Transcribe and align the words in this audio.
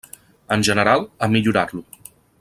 En 0.55 0.63
general, 0.69 1.05
a 1.27 1.29
millorar-lo. 1.35 1.85